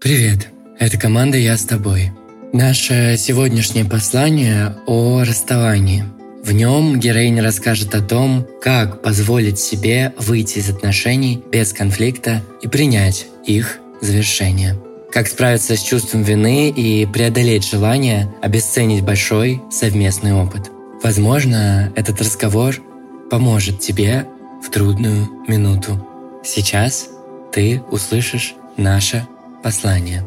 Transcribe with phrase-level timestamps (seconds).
[0.00, 0.46] Привет,
[0.78, 2.12] это команда «Я с тобой».
[2.52, 6.04] Наше сегодняшнее послание о расставании.
[6.44, 12.68] В нем героиня расскажет о том, как позволить себе выйти из отношений без конфликта и
[12.68, 14.78] принять их завершение.
[15.10, 20.70] Как справиться с чувством вины и преодолеть желание обесценить большой совместный опыт.
[21.02, 22.76] Возможно, этот разговор
[23.32, 24.28] поможет тебе
[24.64, 26.06] в трудную минуту.
[26.44, 27.08] Сейчас
[27.52, 29.26] ты услышишь наше
[29.62, 30.24] послание.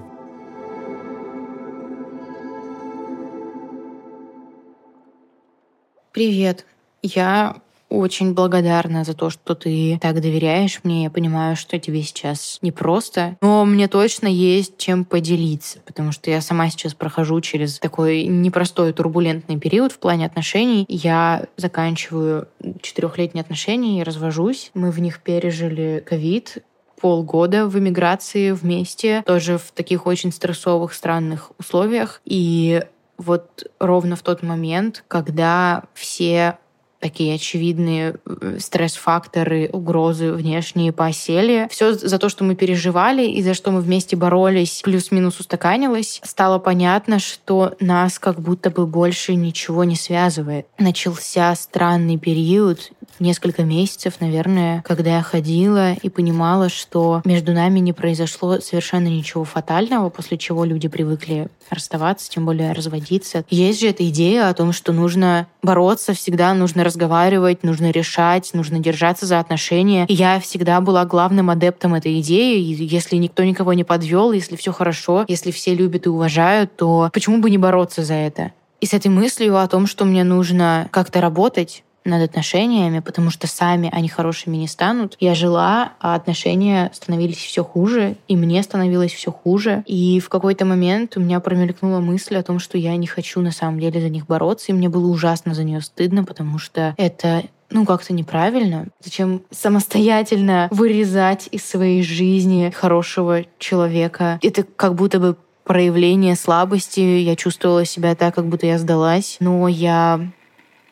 [6.11, 6.65] Привет.
[7.01, 11.03] Я очень благодарна за то, что ты так доверяешь мне.
[11.03, 16.41] Я понимаю, что тебе сейчас непросто, но мне точно есть чем поделиться, потому что я
[16.41, 20.85] сама сейчас прохожу через такой непростой турбулентный период в плане отношений.
[20.87, 22.47] Я заканчиваю
[22.81, 24.71] четырехлетние отношения и развожусь.
[24.73, 26.59] Мы в них пережили ковид,
[27.01, 32.21] полгода в эмиграции вместе, тоже в таких очень стрессовых, странных условиях.
[32.25, 32.83] И
[33.17, 36.57] вот ровно в тот момент, когда все
[37.01, 41.67] такие очевидные э, стресс-факторы, угрозы внешние посели.
[41.69, 46.59] Все за то, что мы переживали и за что мы вместе боролись, плюс-минус устаканилось, стало
[46.59, 50.67] понятно, что нас как будто бы больше ничего не связывает.
[50.77, 57.93] Начался странный период, несколько месяцев, наверное, когда я ходила и понимала, что между нами не
[57.93, 63.45] произошло совершенно ничего фатального, после чего люди привыкли расставаться, тем более разводиться.
[63.49, 68.79] Есть же эта идея о том, что нужно бороться всегда, нужно разговаривать, нужно решать, нужно
[68.79, 70.05] держаться за отношения.
[70.07, 72.59] И я всегда была главным адептом этой идеи.
[72.59, 77.09] И если никто никого не подвел, если все хорошо, если все любят и уважают, то
[77.13, 78.51] почему бы не бороться за это?
[78.81, 83.47] И с этой мыслью о том, что мне нужно как-то работать, над отношениями, потому что
[83.47, 85.15] сами они хорошими не станут.
[85.19, 89.83] Я жила, а отношения становились все хуже, и мне становилось все хуже.
[89.85, 93.51] И в какой-то момент у меня промелькнула мысль о том, что я не хочу на
[93.51, 97.43] самом деле за них бороться, и мне было ужасно за нее стыдно, потому что это
[97.69, 98.87] ну, как-то неправильно.
[99.01, 104.39] Зачем самостоятельно вырезать из своей жизни хорошего человека?
[104.41, 106.99] Это как будто бы проявление слабости.
[106.99, 109.37] Я чувствовала себя так, как будто я сдалась.
[109.39, 110.31] Но я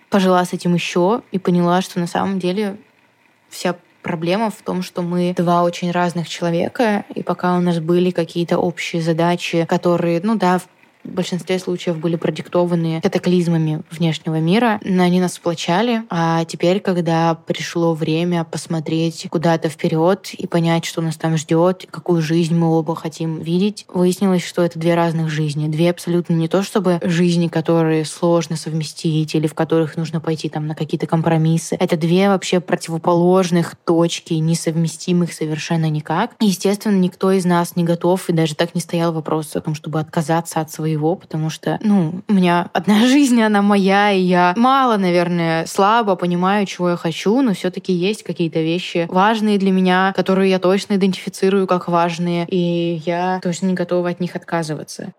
[0.09, 2.78] пожила с этим еще и поняла, что на самом деле
[3.50, 8.12] вся проблема в том, что мы два очень разных человека, и пока у нас были
[8.12, 10.62] какие-то общие задачи, которые, ну да,
[11.09, 14.80] в большинстве случаев были продиктованы катаклизмами внешнего мира.
[14.84, 16.03] Но они нас сплочали.
[16.09, 22.22] А теперь, когда пришло время посмотреть куда-то вперед и понять, что нас там ждет, какую
[22.22, 25.68] жизнь мы оба хотим видеть, выяснилось, что это две разных жизни.
[25.68, 30.68] Две абсолютно не то, чтобы жизни, которые сложно совместить или в которых нужно пойти там
[30.68, 31.75] на какие-то компромиссы.
[31.80, 36.31] Это две вообще противоположных точки, несовместимых совершенно никак.
[36.40, 40.00] Естественно, никто из нас не готов и даже так не стоял вопрос о том, чтобы
[40.00, 44.54] отказаться от своего своего, потому что, ну, у меня одна жизнь, она моя, и я
[44.58, 49.72] мало, наверное, слабо понимаю, чего я хочу, но все таки есть какие-то вещи важные для
[49.72, 55.13] меня, которые я точно идентифицирую как важные, и я точно не готова от них отказываться.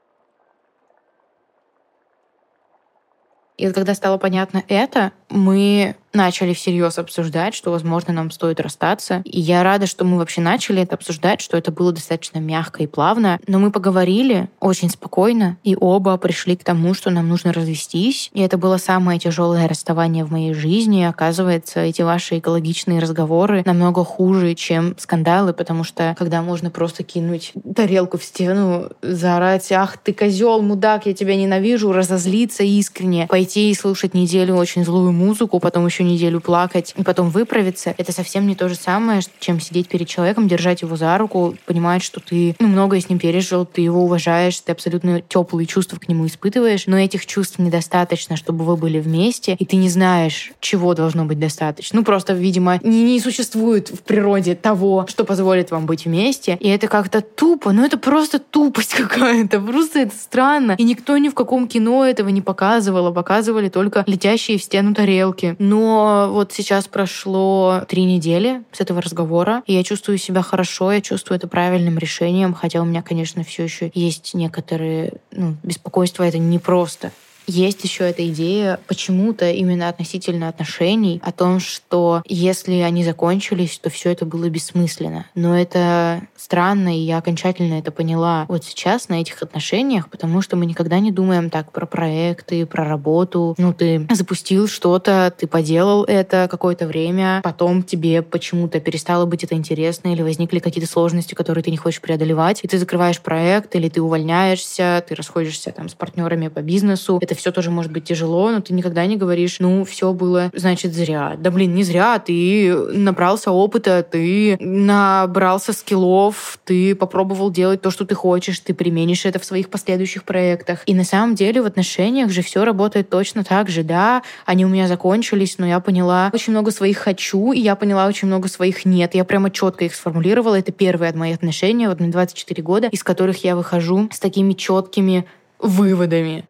[3.56, 9.22] И вот когда стало понятно это, мы начали всерьез обсуждать, что, возможно, нам стоит расстаться.
[9.24, 12.86] И я рада, что мы вообще начали это обсуждать, что это было достаточно мягко и
[12.86, 13.38] плавно.
[13.46, 18.30] Но мы поговорили очень спокойно, и оба пришли к тому, что нам нужно развестись.
[18.34, 21.00] И это было самое тяжелое расставание в моей жизни.
[21.00, 27.04] И, оказывается, эти ваши экологичные разговоры намного хуже, чем скандалы, потому что когда можно просто
[27.04, 33.70] кинуть тарелку в стену, заорать, ах, ты козел, мудак, я тебя ненавижу, разозлиться искренне, пойти
[33.70, 38.46] и слушать неделю очень злую музыку, потом еще неделю плакать, и потом выправиться, это совсем
[38.46, 42.56] не то же самое, чем сидеть перед человеком, держать его за руку, понимать, что ты
[42.58, 46.86] ну, многое с ним пережил, ты его уважаешь, ты абсолютно теплые чувства к нему испытываешь,
[46.86, 51.38] но этих чувств недостаточно, чтобы вы были вместе, и ты не знаешь, чего должно быть
[51.38, 51.98] достаточно.
[51.98, 56.68] Ну, просто, видимо, не, не существует в природе того, что позволит вам быть вместе, и
[56.68, 60.74] это как-то тупо, ну это просто тупость какая-то, просто это странно.
[60.78, 64.94] И никто ни в каком кино этого не показывал, а показывали только летящие в стену
[64.94, 65.09] тарелки.
[65.58, 71.00] Но вот сейчас прошло три недели с этого разговора, и я чувствую себя хорошо, я
[71.00, 76.38] чувствую это правильным решением, хотя у меня, конечно, все еще есть некоторые ну, беспокойства, это
[76.38, 77.12] непросто
[77.46, 83.90] есть еще эта идея почему-то именно относительно отношений, о том, что если они закончились, то
[83.90, 85.26] все это было бессмысленно.
[85.34, 90.56] Но это странно, и я окончательно это поняла вот сейчас на этих отношениях, потому что
[90.56, 93.54] мы никогда не думаем так про проекты, про работу.
[93.58, 99.54] Ну, ты запустил что-то, ты поделал это какое-то время, потом тебе почему-то перестало быть это
[99.54, 103.88] интересно, или возникли какие-то сложности, которые ты не хочешь преодолевать, и ты закрываешь проект, или
[103.88, 107.18] ты увольняешься, ты расходишься там с партнерами по бизнесу.
[107.20, 110.92] Это все тоже может быть тяжело, но ты никогда не говоришь, ну, все было, значит,
[110.94, 111.36] зря.
[111.38, 112.18] Да, блин, не зря.
[112.18, 119.24] Ты набрался опыта, ты набрался скиллов, ты попробовал делать то, что ты хочешь, ты применишь
[119.24, 120.82] это в своих последующих проектах.
[120.86, 123.82] И на самом деле в отношениях же все работает точно так же.
[123.82, 128.06] Да, они у меня закончились, но я поняла очень много своих хочу, и я поняла
[128.06, 129.14] очень много своих нет.
[129.14, 130.58] Я прямо четко их сформулировала.
[130.58, 134.52] Это первые от моих отношений, вот мне 24 года, из которых я выхожу с такими
[134.52, 135.24] четкими
[135.58, 136.44] выводами.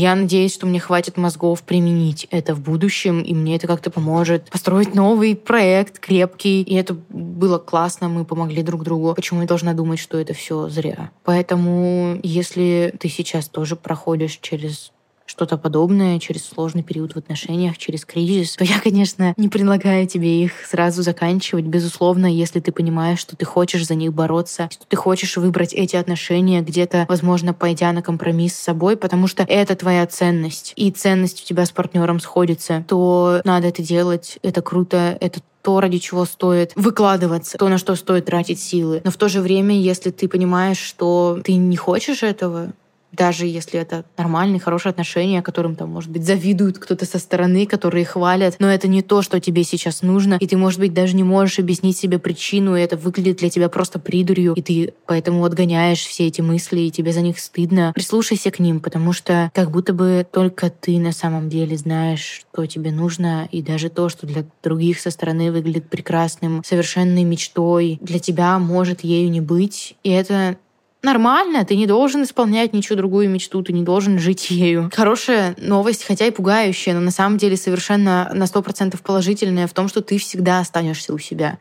[0.00, 4.48] Я надеюсь, что мне хватит мозгов применить это в будущем, и мне это как-то поможет
[4.48, 6.62] построить новый проект крепкий.
[6.62, 9.12] И это было классно, мы помогли друг другу.
[9.14, 11.10] Почему я должна думать, что это все зря?
[11.22, 14.90] Поэтому, если ты сейчас тоже проходишь через
[15.30, 20.42] что-то подобное через сложный период в отношениях, через кризис, то я, конечно, не предлагаю тебе
[20.42, 21.64] их сразу заканчивать.
[21.64, 25.94] Безусловно, если ты понимаешь, что ты хочешь за них бороться, что ты хочешь выбрать эти
[25.94, 31.42] отношения где-то, возможно, пойдя на компромисс с собой, потому что это твоя ценность, и ценность
[31.44, 36.24] у тебя с партнером сходится, то надо это делать, это круто, это то, ради чего
[36.24, 39.02] стоит выкладываться, то, на что стоит тратить силы.
[39.04, 42.72] Но в то же время, если ты понимаешь, что ты не хочешь этого,
[43.12, 48.04] даже если это нормальные, хорошие отношения, которым там, может быть, завидуют кто-то со стороны, которые
[48.04, 51.24] хвалят, но это не то, что тебе сейчас нужно, и ты, может быть, даже не
[51.24, 56.00] можешь объяснить себе причину, и это выглядит для тебя просто придурью, и ты поэтому отгоняешь
[56.00, 57.92] все эти мысли, и тебе за них стыдно.
[57.94, 62.66] Прислушайся к ним, потому что как будто бы только ты на самом деле знаешь, что
[62.66, 68.18] тебе нужно, и даже то, что для других со стороны выглядит прекрасным, совершенной мечтой, для
[68.18, 70.56] тебя может ею не быть, и это
[71.02, 74.90] нормально, ты не должен исполнять ничего другую мечту, ты не должен жить ею.
[74.94, 79.72] Хорошая новость, хотя и пугающая, но на самом деле совершенно на сто процентов положительная в
[79.72, 81.58] том, что ты всегда останешься у себя.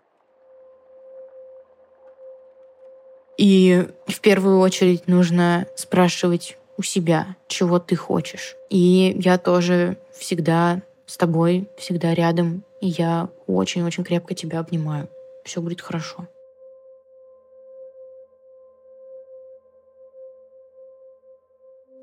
[3.37, 8.55] И в первую очередь нужно спрашивать у себя, чего ты хочешь.
[8.69, 15.09] И я тоже всегда с тобой, всегда рядом, и я очень-очень крепко тебя обнимаю.
[15.45, 16.27] Все будет хорошо.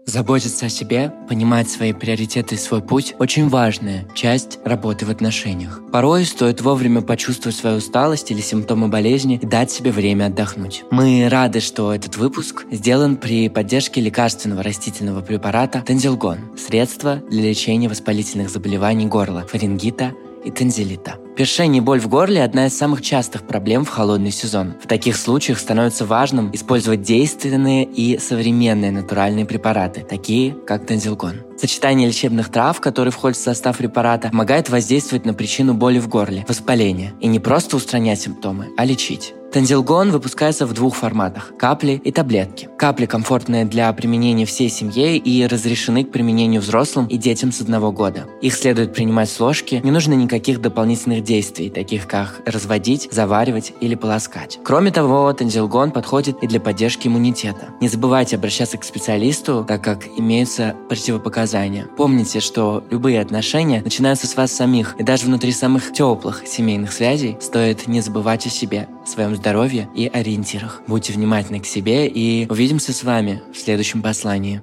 [0.06, 5.80] Заботиться о себе, понимать свои приоритеты и свой путь– очень важная часть работы в отношениях.
[5.90, 10.84] Порой стоит вовремя почувствовать свою усталость или симптомы болезни и дать себе время отдохнуть.
[10.92, 17.88] Мы рады, что этот выпуск сделан при поддержке лекарственного растительного препарата Тензилгон– средство для лечения
[17.88, 20.12] воспалительных заболеваний горла, фарингита
[20.44, 21.16] и танзелита.
[21.36, 24.74] Першение и боль в горле– одна из самых частых проблем в холодный сезон.
[24.82, 31.42] В таких случаях становится важным использовать действенные и современные натуральные препараты, такие как танзилгон.
[31.58, 36.44] Сочетание лечебных трав, которые входят в состав препарата, помогает воздействовать на причину боли в горле–
[36.48, 37.12] воспаление.
[37.20, 39.34] И не просто устранять симптомы, а лечить.
[39.56, 42.68] Танзилгон выпускается в двух форматах– капли и таблетки.
[42.76, 47.90] Капли комфортные для применения всей семье и разрешены к применению взрослым и детям с одного
[47.90, 48.26] года.
[48.42, 53.94] Их следует принимать с ложки, не нужно никаких дополнительных действий, таких как разводить, заваривать или
[53.94, 54.58] полоскать.
[54.62, 57.68] Кроме того, танзилгон подходит и для поддержки иммунитета.
[57.80, 61.86] Не забывайте обращаться к специалисту, так как имеются противопоказания.
[61.96, 67.38] Помните, что любые отношения начинаются с вас самих, и даже внутри самых теплых семейных связей
[67.40, 70.82] стоит не забывать о себе, своем здоровье и ориентирах.
[70.86, 74.62] Будьте внимательны к себе и увидимся с вами в следующем послании.